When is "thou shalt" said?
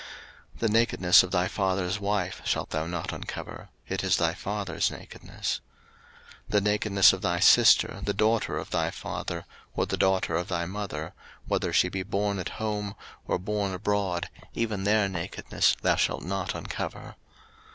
15.83-16.23